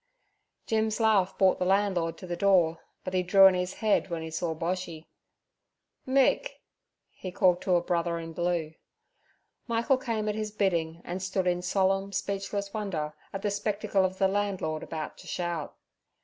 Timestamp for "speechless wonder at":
12.13-13.43